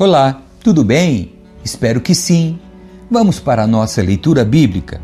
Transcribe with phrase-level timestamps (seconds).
[0.00, 1.32] Olá, tudo bem?
[1.64, 2.56] Espero que sim.
[3.10, 5.00] Vamos para a nossa leitura bíblica.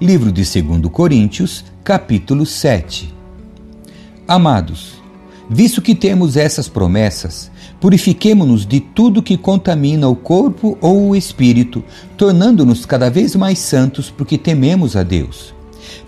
[0.00, 3.14] Livro de 2 Coríntios, capítulo 7.
[4.26, 4.94] Amados,
[5.48, 11.84] visto que temos essas promessas, purifiquemo-nos de tudo que contamina o corpo ou o espírito,
[12.16, 15.54] tornando-nos cada vez mais santos porque tememos a Deus.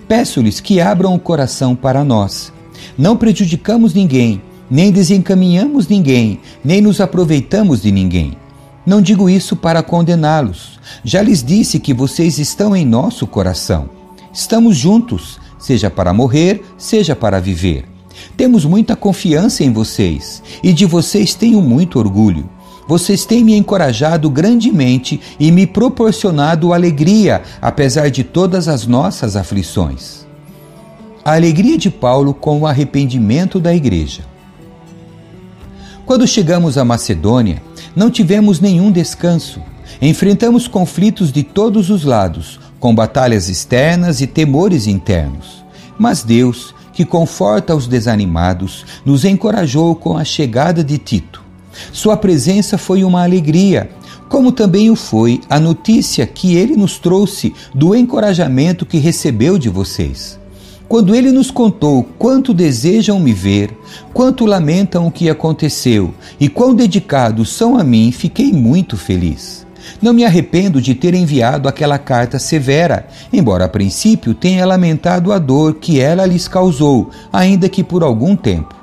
[0.08, 2.52] Peço-lhes que abram o coração para nós.
[2.98, 8.36] Não prejudicamos ninguém nem desencaminhamos ninguém, nem nos aproveitamos de ninguém.
[8.86, 10.78] Não digo isso para condená-los.
[11.02, 13.88] Já lhes disse que vocês estão em nosso coração.
[14.32, 17.86] Estamos juntos, seja para morrer, seja para viver.
[18.36, 22.48] Temos muita confiança em vocês e de vocês tenho muito orgulho.
[22.86, 30.26] Vocês têm me encorajado grandemente e me proporcionado alegria, apesar de todas as nossas aflições.
[31.24, 34.33] A alegria de Paulo com o arrependimento da igreja.
[36.06, 37.62] Quando chegamos à Macedônia,
[37.96, 39.62] não tivemos nenhum descanso.
[40.02, 45.64] Enfrentamos conflitos de todos os lados, com batalhas externas e temores internos.
[45.98, 51.42] Mas Deus, que conforta os desanimados, nos encorajou com a chegada de Tito.
[51.90, 53.90] Sua presença foi uma alegria,
[54.28, 59.70] como também o foi a notícia que ele nos trouxe do encorajamento que recebeu de
[59.70, 60.38] vocês.
[60.86, 63.76] Quando ele nos contou quanto desejam me ver,
[64.12, 69.66] quanto lamentam o que aconteceu e quão dedicados são a mim, fiquei muito feliz.
[70.00, 75.38] Não me arrependo de ter enviado aquela carta severa, embora a princípio tenha lamentado a
[75.38, 78.74] dor que ela lhes causou, ainda que por algum tempo.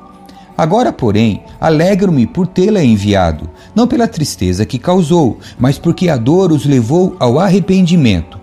[0.57, 6.51] Agora, porém, alegro-me por tê-la enviado, não pela tristeza que causou, mas porque a dor
[6.51, 8.40] os levou ao arrependimento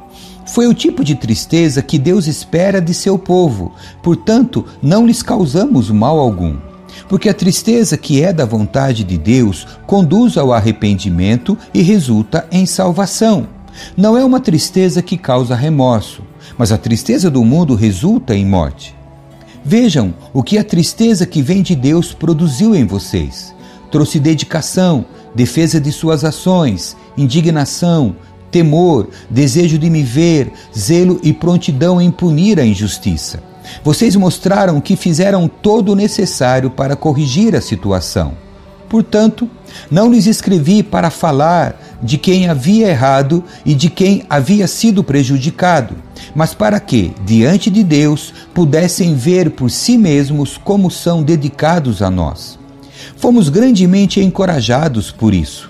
[0.49, 5.91] foi o tipo de tristeza que Deus espera de seu povo, portanto, não lhes causamos
[5.91, 6.57] mal algum.
[7.09, 12.67] Porque a tristeza que é da vontade de Deus conduz ao arrependimento e resulta em
[12.67, 13.47] salvação.
[13.97, 16.23] Não é uma tristeza que causa remorso,
[16.57, 18.97] mas a tristeza do mundo resulta em morte.
[19.65, 23.55] Vejam o que a tristeza que vem de Deus produziu em vocês.
[23.91, 25.05] Trouxe dedicação,
[25.35, 28.17] defesa de suas ações, indignação,
[28.51, 33.43] temor, desejo de me ver, zelo e prontidão em punir a injustiça.
[33.85, 38.33] Vocês mostraram que fizeram todo o necessário para corrigir a situação.
[38.89, 39.49] Portanto,
[39.91, 45.95] não lhes escrevi para falar de quem havia errado e de quem havia sido prejudicado,
[46.35, 52.11] mas para que, diante de Deus, pudessem ver por si mesmos como são dedicados a
[52.11, 52.59] nós.
[53.17, 55.68] Fomos grandemente encorajados por isso.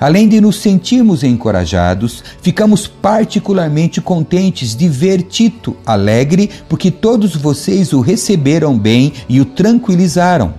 [0.00, 7.92] Além de nos sentirmos encorajados, ficamos particularmente contentes de ver Tito alegre, porque todos vocês
[7.92, 10.54] o receberam bem e o tranquilizaram.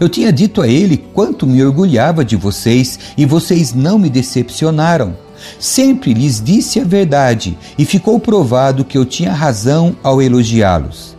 [0.00, 5.16] Eu tinha dito a ele quanto me orgulhava de vocês e vocês não me decepcionaram.
[5.58, 11.16] Sempre lhes disse a verdade e ficou provado que eu tinha razão ao elogiá-los.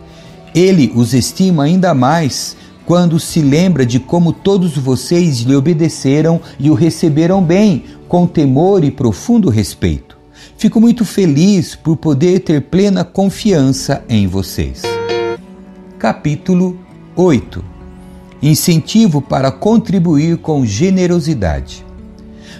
[0.54, 2.56] Ele os estima ainda mais
[2.90, 8.82] quando se lembra de como todos vocês lhe obedeceram e o receberam bem, com temor
[8.82, 10.18] e profundo respeito.
[10.58, 14.82] Fico muito feliz por poder ter plena confiança em vocês.
[16.00, 16.80] Capítulo
[17.14, 17.64] 8
[18.42, 21.86] Incentivo para contribuir com generosidade.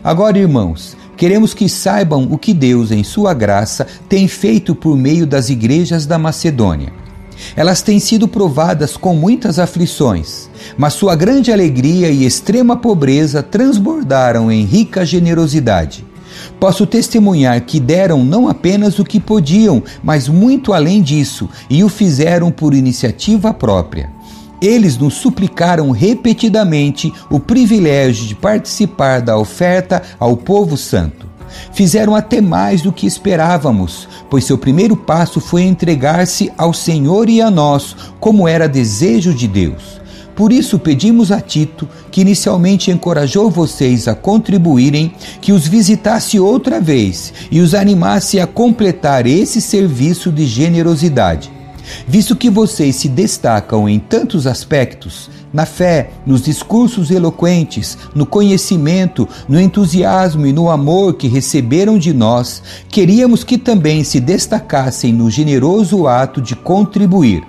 [0.01, 5.27] Agora, irmãos, queremos que saibam o que Deus, em Sua graça, tem feito por meio
[5.27, 7.10] das igrejas da Macedônia.
[7.57, 14.51] Elas têm sido provadas com muitas aflições, mas sua grande alegria e extrema pobreza transbordaram
[14.51, 16.05] em rica generosidade.
[16.59, 21.89] Posso testemunhar que deram não apenas o que podiam, mas muito além disso, e o
[21.89, 24.11] fizeram por iniciativa própria.
[24.61, 31.30] Eles nos suplicaram repetidamente o privilégio de participar da oferta ao povo santo.
[31.73, 37.41] Fizeram até mais do que esperávamos, pois seu primeiro passo foi entregar-se ao Senhor e
[37.41, 40.01] a nós, como era desejo de Deus.
[40.35, 46.81] Por isso pedimos a Tito, que inicialmente encorajou vocês a contribuírem, que os visitasse outra
[46.81, 51.51] vez e os animasse a completar esse serviço de generosidade.
[52.07, 59.29] Visto que vocês se destacam em tantos aspectos, na fé, nos discursos eloquentes, no conhecimento,
[59.49, 65.31] no entusiasmo e no amor que receberam de nós, queríamos que também se destacassem no
[65.31, 67.43] generoso ato de contribuir.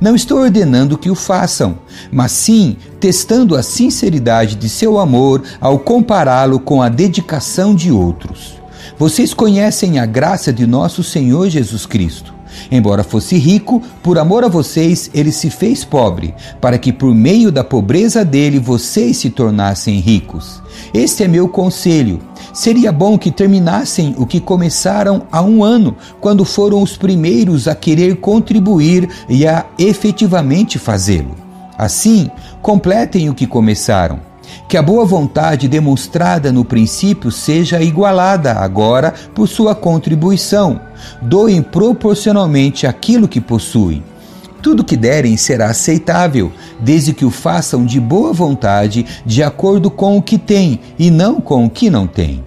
[0.00, 1.78] Não estou ordenando que o façam,
[2.10, 8.60] mas sim testando a sinceridade de seu amor ao compará-lo com a dedicação de outros.
[8.98, 12.34] Vocês conhecem a graça de nosso Senhor Jesus Cristo.
[12.70, 17.50] Embora fosse rico, por amor a vocês, ele se fez pobre, para que por meio
[17.50, 20.62] da pobreza dele vocês se tornassem ricos.
[20.92, 22.20] Este é meu conselho.
[22.52, 27.74] Seria bom que terminassem o que começaram há um ano, quando foram os primeiros a
[27.74, 31.34] querer contribuir e a efetivamente fazê-lo.
[31.78, 32.30] Assim,
[32.60, 34.31] completem o que começaram.
[34.68, 40.80] Que a boa vontade demonstrada no princípio seja igualada agora por sua contribuição.
[41.20, 44.02] Doem proporcionalmente aquilo que possuem.
[44.62, 50.16] Tudo que derem será aceitável, desde que o façam de boa vontade, de acordo com
[50.16, 52.44] o que têm e não com o que não têm.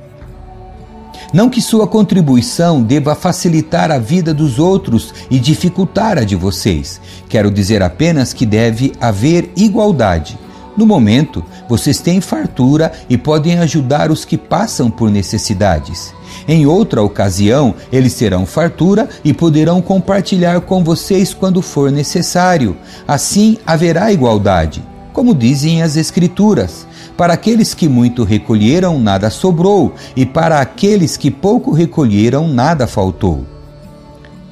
[1.33, 7.01] Não que sua contribuição deva facilitar a vida dos outros e dificultar a de vocês.
[7.27, 10.37] Quero dizer apenas que deve haver igualdade.
[10.77, 16.13] No momento, vocês têm fartura e podem ajudar os que passam por necessidades.
[16.47, 22.75] Em outra ocasião, eles terão fartura e poderão compartilhar com vocês quando for necessário.
[23.07, 24.83] Assim haverá igualdade.
[25.13, 26.85] Como dizem as Escrituras:
[27.15, 33.45] para aqueles que muito recolheram, nada sobrou, e para aqueles que pouco recolheram, nada faltou.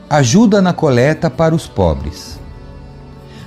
[0.10, 2.43] Ajuda na coleta para os pobres.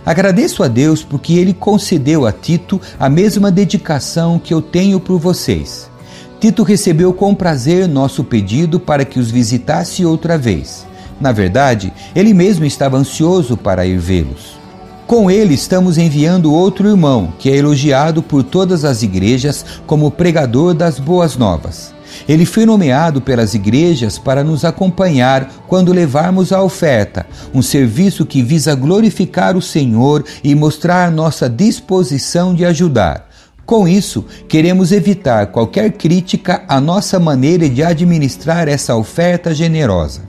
[0.07, 5.19] Agradeço a Deus porque Ele concedeu a Tito a mesma dedicação que eu tenho por
[5.19, 5.91] vocês.
[6.39, 10.87] Tito recebeu com prazer nosso pedido para que os visitasse outra vez.
[11.21, 14.57] Na verdade, ele mesmo estava ansioso para ir vê-los.
[15.09, 20.73] Com ele estamos enviando outro irmão, que é elogiado por todas as igrejas como pregador
[20.73, 21.96] das boas novas.
[22.29, 28.43] Ele foi nomeado pelas igrejas para nos acompanhar quando levarmos a oferta, um serviço que
[28.43, 33.29] visa glorificar o Senhor e mostrar nossa disposição de ajudar.
[33.65, 40.23] Com isso, queremos evitar qualquer crítica à nossa maneira de administrar essa oferta generosa.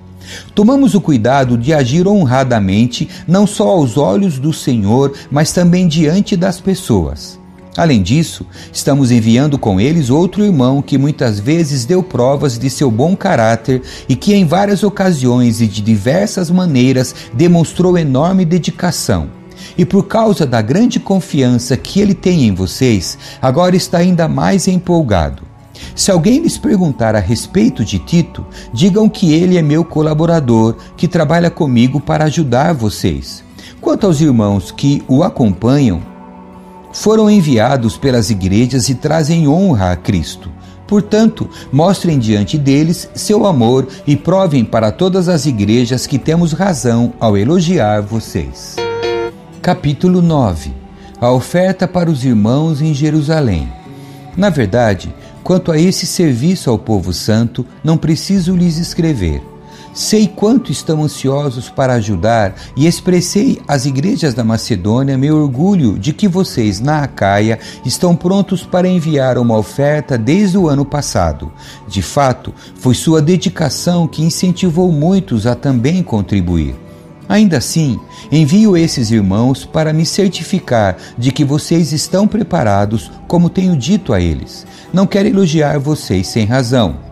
[0.56, 6.36] Tomamos o cuidado de agir honradamente, não só aos olhos do Senhor, mas também diante
[6.36, 7.40] das pessoas.
[7.78, 8.44] Além disso,
[8.74, 13.84] estamos enviando com eles outro irmão que muitas vezes deu provas de seu bom caráter
[14.10, 19.30] e que em várias ocasiões e de diversas maneiras demonstrou enorme dedicação.
[19.78, 24.68] E por causa da grande confiança que ele tem em vocês, agora está ainda mais
[24.68, 25.44] empolgado.
[25.96, 28.44] Se alguém lhes perguntar a respeito de Tito,
[28.74, 33.44] digam que ele é meu colaborador, que trabalha comigo para ajudar vocês.
[33.80, 36.17] Quanto aos irmãos que o acompanham,
[36.98, 40.52] foram enviados pelas igrejas e trazem honra a Cristo.
[40.88, 47.14] Portanto, mostrem diante deles seu amor e provem para todas as igrejas que temos razão
[47.20, 48.76] ao elogiar vocês.
[49.62, 50.74] Capítulo 9
[51.22, 53.72] A oferta para os irmãos em Jerusalém.
[54.36, 59.44] Na verdade, quanto a esse serviço ao povo santo, não preciso lhes escrever
[59.98, 66.14] Sei quanto estão ansiosos para ajudar e expressei às igrejas da Macedônia meu orgulho de
[66.14, 71.52] que vocês, na Acaia, estão prontos para enviar uma oferta desde o ano passado.
[71.88, 76.76] De fato, foi sua dedicação que incentivou muitos a também contribuir.
[77.28, 78.00] Ainda assim,
[78.32, 84.22] envio esses irmãos para me certificar de que vocês estão preparados, como tenho dito a
[84.22, 84.64] eles.
[84.94, 87.07] Não quero elogiar vocês sem razão.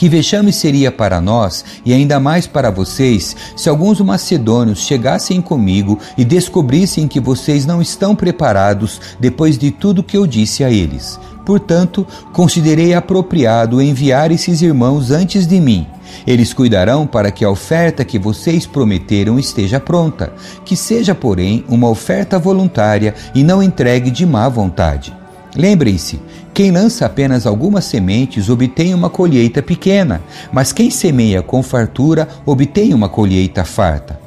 [0.00, 5.98] Que vexame seria para nós e ainda mais para vocês se alguns macedônios chegassem comigo
[6.16, 11.20] e descobrissem que vocês não estão preparados depois de tudo que eu disse a eles.
[11.44, 15.86] Portanto, considerei apropriado enviar esses irmãos antes de mim.
[16.26, 20.32] Eles cuidarão para que a oferta que vocês prometeram esteja pronta,
[20.64, 25.19] que seja, porém, uma oferta voluntária e não entregue de má vontade.
[25.54, 26.20] Lembrem-se,
[26.54, 32.94] quem lança apenas algumas sementes obtém uma colheita pequena, mas quem semeia com fartura obtém
[32.94, 34.20] uma colheita farta.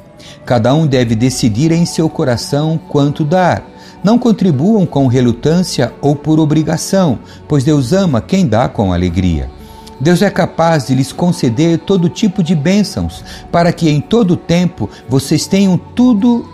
[0.44, 3.64] Cada um deve decidir em seu coração quanto dar.
[4.02, 9.50] Não contribuam com relutância ou por obrigação, pois Deus ama quem dá com alegria.
[9.98, 14.90] Deus é capaz de lhes conceder todo tipo de bênçãos, para que em todo tempo
[15.08, 16.46] vocês tenham tudo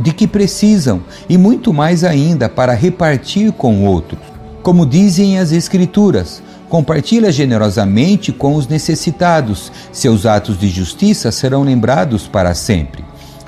[0.00, 4.20] de que precisam e muito mais ainda para repartir com outros.
[4.62, 12.26] Como dizem as Escrituras, compartilha generosamente com os necessitados, seus atos de justiça serão lembrados
[12.26, 13.04] para sempre.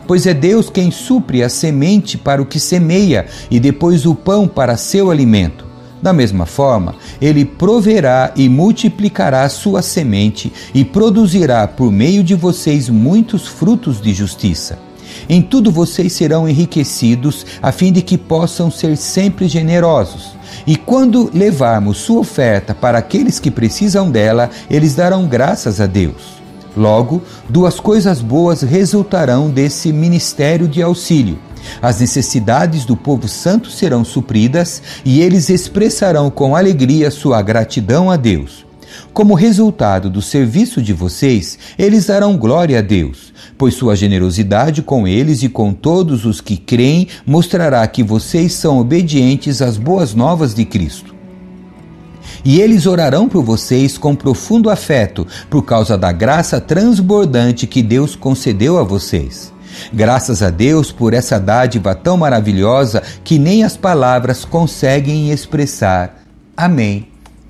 [0.07, 4.49] Pois é Deus quem supre a semente para o que semeia e depois o pão
[4.49, 5.67] para seu alimento.
[6.01, 12.89] Da mesma forma, ele proverá e multiplicará sua semente e produzirá por meio de vocês
[12.89, 14.88] muitos frutos de justiça.
[15.29, 20.37] Em tudo vocês serão enriquecidos, a fim de que possam ser sempre generosos.
[20.67, 26.39] E quando levarmos sua oferta para aqueles que precisam dela, eles darão graças a Deus.
[26.77, 31.39] Logo, duas coisas boas resultarão desse ministério de auxílio.
[31.83, 38.17] As necessidades do povo santo serão supridas e eles expressarão com alegria sua gratidão a
[38.17, 38.68] Deus.
[39.13, 45.07] Como resultado do serviço de vocês, eles darão glória a Deus, pois sua generosidade com
[45.07, 50.55] eles e com todos os que creem mostrará que vocês são obedientes às boas novas
[50.55, 51.15] de Cristo.
[52.45, 58.15] E eles orarão por vocês com profundo afeto, por causa da graça transbordante que Deus
[58.15, 59.53] concedeu a vocês.
[59.93, 66.23] Graças a Deus por essa dádiva tão maravilhosa que nem as palavras conseguem expressar.
[66.57, 67.18] Amém.